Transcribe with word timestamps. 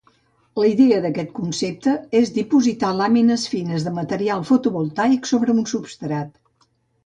La 0.59 0.69
idea 0.69 1.01
d'aquest 1.03 1.29
concepte 1.39 1.93
és 2.21 2.33
dipositar 2.39 2.91
làmines 3.01 3.45
fines 3.53 3.87
de 3.89 3.95
material 4.01 4.45
fotovoltaic 4.51 5.33
sobre 5.35 5.59
un 5.59 5.65
substrat. 5.77 6.37